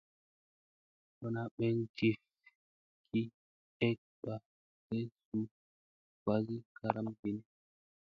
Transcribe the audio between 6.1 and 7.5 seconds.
wazi karam wini.